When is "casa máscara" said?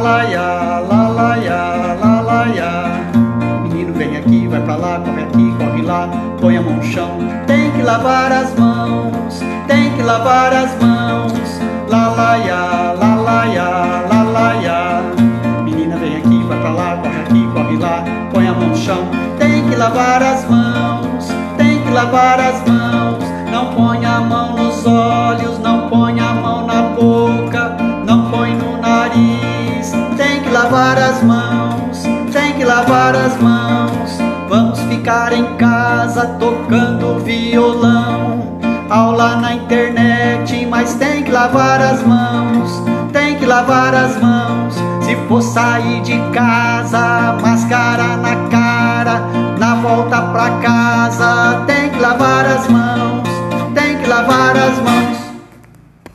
46.32-48.16